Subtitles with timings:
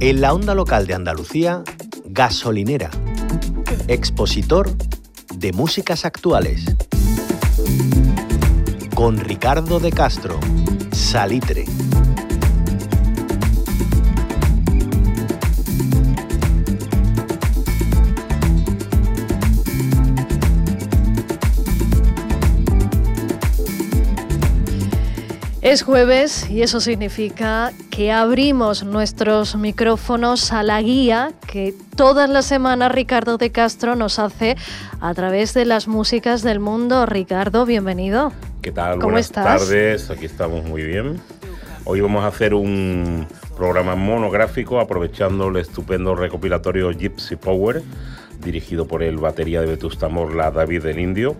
[0.00, 1.62] En la onda local de Andalucía,
[2.04, 2.90] gasolinera,
[3.86, 4.68] expositor
[5.34, 6.64] de músicas actuales.
[8.94, 10.40] Con Ricardo de Castro,
[10.90, 11.66] Salitre.
[25.62, 32.46] Es jueves y eso significa que abrimos nuestros micrófonos a la guía que todas las
[32.46, 34.56] semanas Ricardo de Castro nos hace
[35.00, 37.06] a través de las músicas del mundo.
[37.06, 38.32] Ricardo, bienvenido.
[38.60, 38.98] ¿Qué tal?
[38.98, 41.20] Buenas tardes, aquí estamos muy bien.
[41.84, 47.84] Hoy vamos a hacer un programa monográfico aprovechando el estupendo recopilatorio Gypsy Power,
[48.44, 51.36] dirigido por el batería de Vetusta Morla David del Indio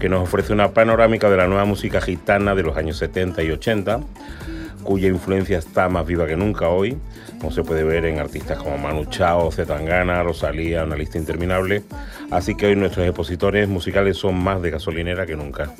[0.00, 3.50] que nos ofrece una panorámica de la nueva música gitana de los años 70 y
[3.50, 4.00] 80,
[4.82, 6.96] cuya influencia está más viva que nunca hoy,
[7.38, 11.82] como se puede ver en artistas como Manu Chao, Zetangana, Rosalía, una lista interminable.
[12.30, 15.70] Así que hoy nuestros expositores musicales son más de gasolinera que nunca.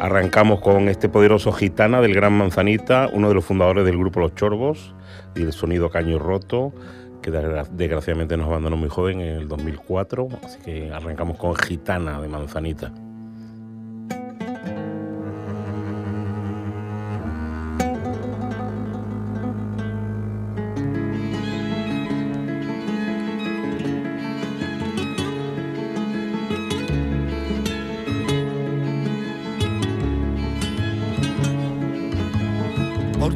[0.00, 4.34] Arrancamos con este poderoso gitana del Gran Manzanita, uno de los fundadores del grupo Los
[4.36, 4.94] Chorbos
[5.34, 6.72] y el sonido caño roto,
[7.20, 10.28] que desgraciadamente nos abandonó muy joven en el 2004.
[10.44, 12.92] Así que arrancamos con Gitana de Manzanita.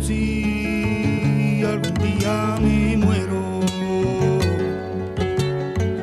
[0.02, 3.60] si algún día me muero.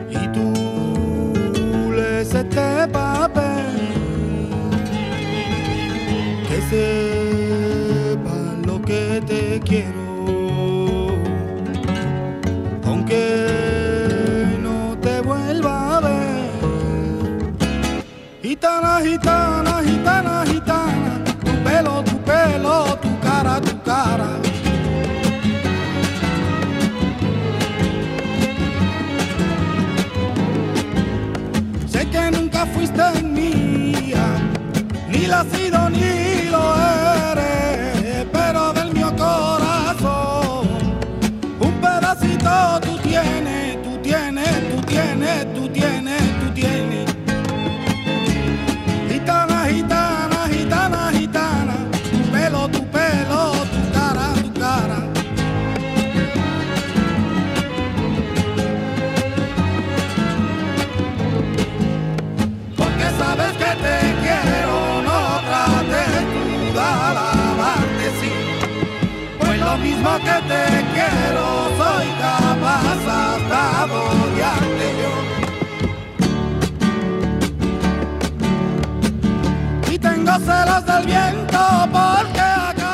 [0.10, 3.66] Y tú lees este papel
[6.48, 11.10] que sepa lo que te quiero.
[12.86, 16.50] Aunque no te vuelva a ver.
[18.42, 20.79] Gitana gitana gitana gitana.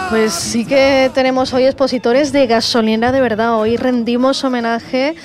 [0.09, 3.59] Pues sí que tenemos hoy expositores de gasolina de verdad.
[3.59, 5.15] Hoy rendimos homenaje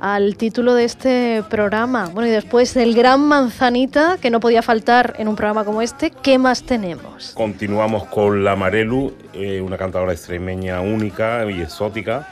[0.00, 2.08] al título de este programa.
[2.12, 6.10] Bueno, y después del Gran Manzanita, que no podía faltar en un programa como este,
[6.10, 7.32] ¿qué más tenemos?
[7.34, 12.26] Continuamos con La Marelu, eh, una cantadora extremeña única y exótica,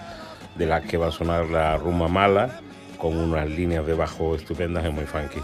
[0.56, 2.60] de la que va a sonar la rumba mala,
[2.97, 5.41] con unas líneas de bajo estupendas y muy funky.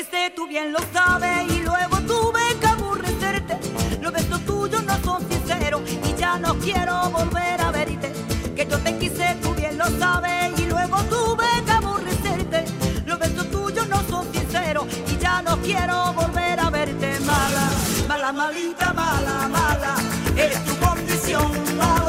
[0.00, 3.58] Quise, tú bien lo sabes, y luego tuve que aburrecerte.
[4.00, 8.10] Los besos tuyos no son sinceros y ya no quiero volver a verte.
[8.56, 12.64] Que yo te quise, tú bien lo sabes, y luego tuve que aburrecerte.
[13.04, 17.20] Los besos tuyos no son sinceros y ya no quiero volver a verte.
[17.20, 17.68] Mala,
[18.08, 19.96] mala, malita, mala, mala,
[20.34, 21.99] es tu condición, malo,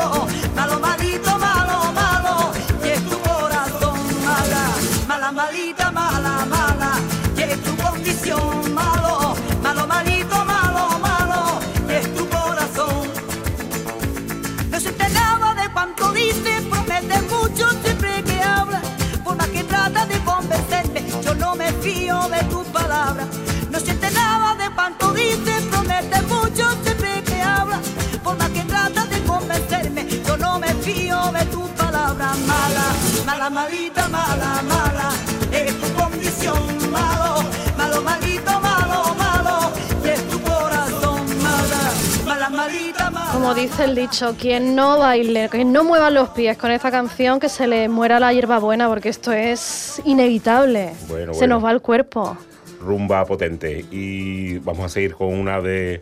[33.32, 35.10] mala, malita, mala, mala,
[35.54, 37.44] es tu condición, malo,
[37.78, 39.72] malo, malito, malo, malo,
[40.04, 41.82] y es tu corazón, mala,
[42.26, 43.32] mala, malita, mala.
[43.32, 47.40] Como dice el dicho, quien no baile, quien no mueva los pies con esta canción,
[47.40, 50.94] que se le muera la hierbabuena, porque esto es inevitable.
[51.32, 52.36] se nos va el cuerpo.
[52.82, 53.86] Rumba potente.
[53.92, 56.02] Y vamos a seguir con una de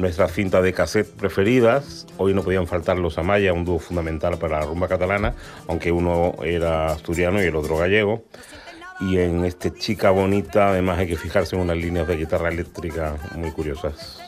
[0.00, 2.06] nuestras cintas de cassette preferidas.
[2.16, 5.34] Hoy no podían faltar los Amaya, un dúo fundamental para la rumba catalana,
[5.68, 8.24] aunque uno era asturiano y el otro gallego.
[9.00, 13.16] Y en este Chica Bonita, además, hay que fijarse en unas líneas de guitarra eléctrica
[13.34, 14.20] muy curiosas.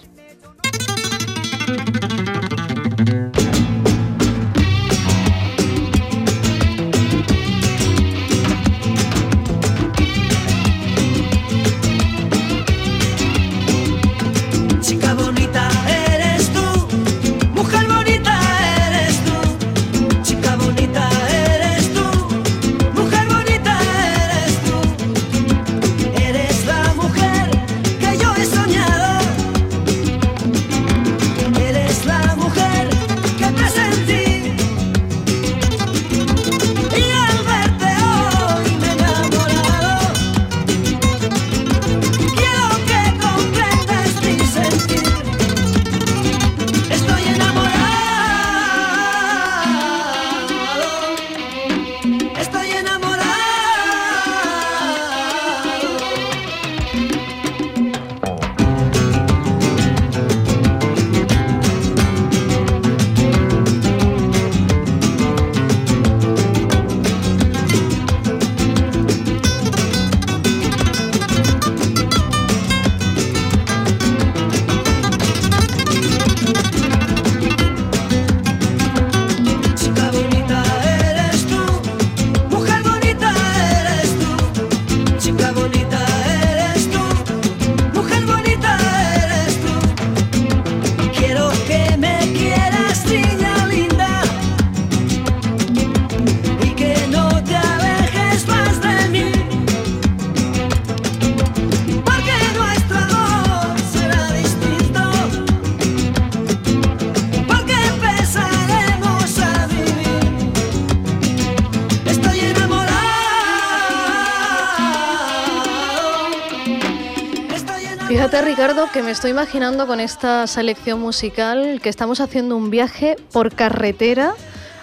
[118.40, 123.55] Ricardo, que me estoy imaginando con esta selección musical que estamos haciendo un viaje por
[123.55, 124.34] carretera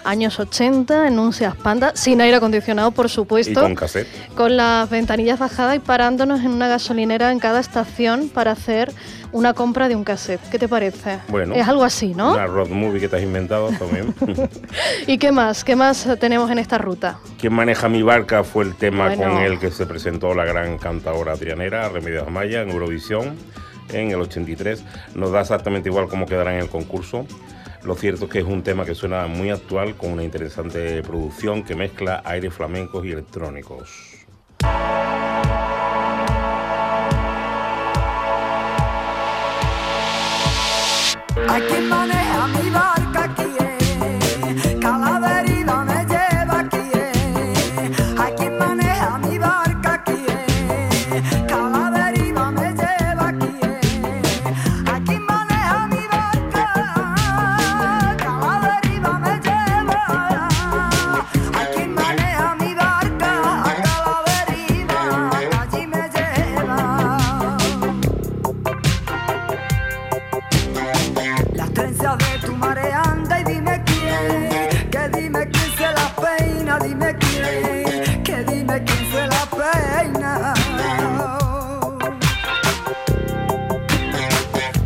[0.04, 3.60] años 80 en un Seat Panda, sin aire acondicionado, por supuesto.
[3.60, 4.08] con cassette.
[4.34, 8.92] Con las ventanillas bajadas y parándonos en una gasolinera en cada estación para hacer
[9.32, 10.40] una compra de un cassette.
[10.50, 11.18] ¿Qué te parece?
[11.28, 11.54] Bueno.
[11.54, 12.32] Es algo así, ¿no?
[12.32, 14.14] Una road movie que te has inventado también.
[15.06, 15.64] ¿Y qué más?
[15.64, 17.18] ¿Qué más tenemos en esta ruta?
[17.38, 18.44] ¿Quién maneja mi barca?
[18.44, 22.70] Fue el tema con el que se presentó la gran cantadora trianera, Remedios Amaya, en
[22.70, 23.36] Eurovisión
[23.92, 24.84] en el 83.
[25.14, 27.26] Nos da exactamente igual cómo quedará en el concurso.
[27.84, 31.64] Lo cierto es que es un tema que suena muy actual con una interesante producción
[31.64, 33.88] que mezcla aires flamencos y electrónicos.
[41.88, 42.70] maneja mi
[72.60, 79.10] mareando y dime quién, que dime quién se la peina, dime quién, que dime quién
[79.12, 80.54] se la peina.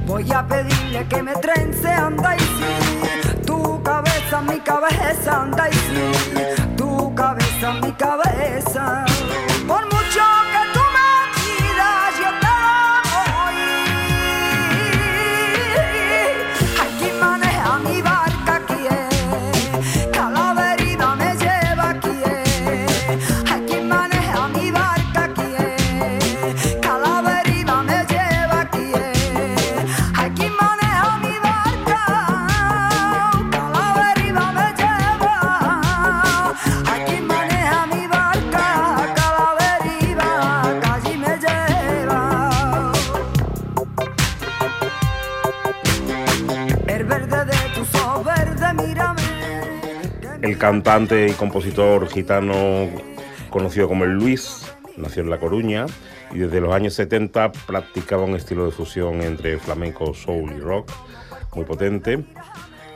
[0.07, 5.73] Voy a pedirle que me trence anda y sí, tu cabeza, mi cabeza anda y
[5.73, 6.12] sí,
[6.76, 9.04] tu cabeza, mi cabeza.
[50.44, 52.90] El cantante y compositor gitano
[53.48, 55.86] conocido como el Luis nació en La Coruña
[56.32, 60.92] y desde los años 70 practicaba un estilo de fusión entre flamenco, soul y rock
[61.54, 62.22] muy potente,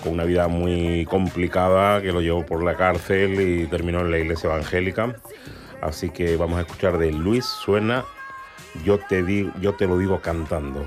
[0.04, 4.18] con una vida muy complicada que lo llevó por la cárcel y terminó en la
[4.18, 5.16] iglesia evangélica.
[5.80, 8.04] Así que vamos a escuchar de Luis Suena,
[8.84, 10.84] yo te, digo, yo te lo digo cantando.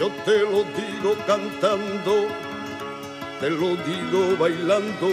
[0.00, 2.26] Yo te lo digo cantando,
[3.38, 5.08] te lo digo bailando,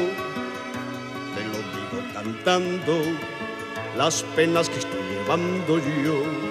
[1.35, 2.93] te lo digo cantando
[3.97, 6.46] las penas que estoy llevando yo.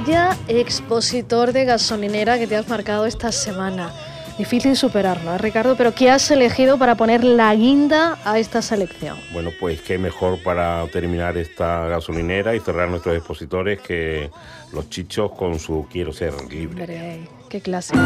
[0.00, 3.92] Vaya expositor de gasolinera que te has marcado esta semana.
[4.38, 9.18] Difícil superarlo, ¿eh, Ricardo, pero ¿qué has elegido para poner la guinda a esta selección?
[9.32, 14.30] Bueno, pues qué mejor para terminar esta gasolinera y cerrar nuestros expositores que
[14.72, 17.28] los chichos con su Quiero ser libre.
[17.48, 17.98] qué clásico.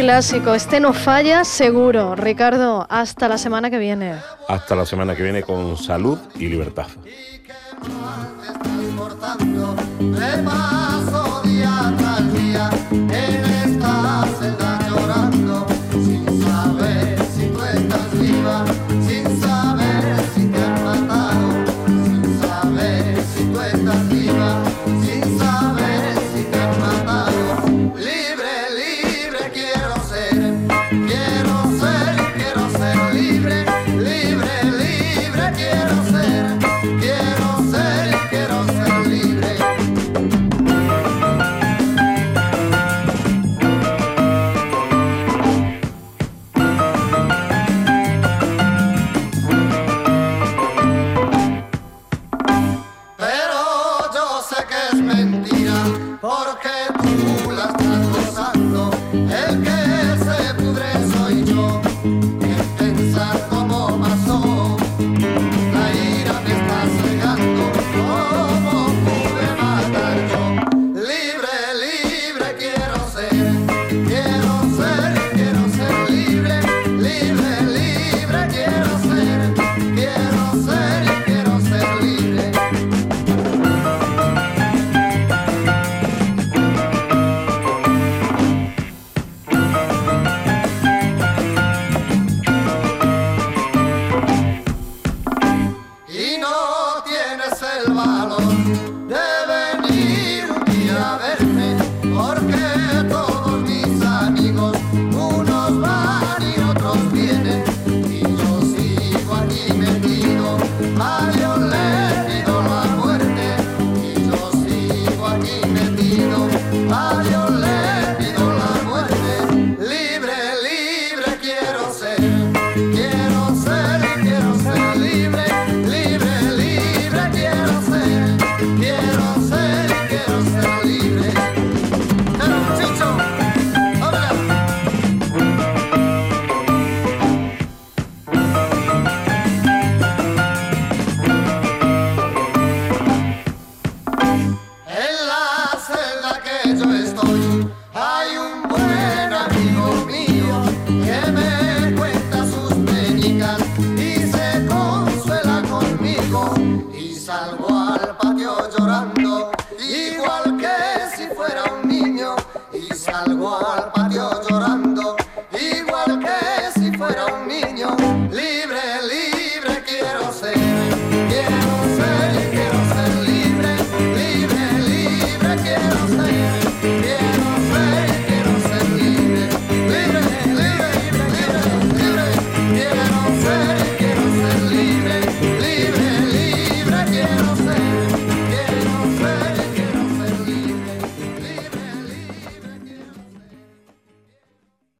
[0.00, 0.54] Clásico.
[0.54, 2.14] Este no falla seguro.
[2.14, 4.14] Ricardo, hasta la semana que viene.
[4.48, 6.86] Hasta la semana que viene con salud y libertad.